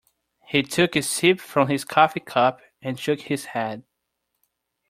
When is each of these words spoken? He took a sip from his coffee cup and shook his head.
He 0.47 0.63
took 0.63 0.95
a 0.95 1.03
sip 1.03 1.39
from 1.39 1.67
his 1.67 1.85
coffee 1.85 2.21
cup 2.21 2.61
and 2.81 2.99
shook 2.99 3.21
his 3.21 3.45
head. 3.45 3.83